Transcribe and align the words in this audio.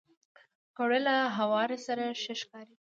پکورې 0.73 0.99
له 1.07 1.15
هوار 1.37 1.69
سره 1.85 2.03
ښه 2.21 2.33
ښکاري 2.41 2.75